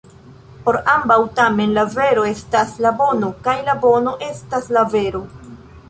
[0.67, 5.25] Por ambaŭ, tamen, la vero estas la bono, kaj la bono estas la vero.